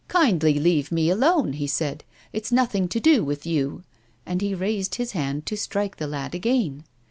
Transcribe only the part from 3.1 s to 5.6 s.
with you;" and he raised his hand to